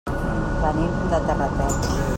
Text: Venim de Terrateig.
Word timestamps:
Venim 0.63 0.97
de 1.13 1.21
Terrateig. 1.29 1.91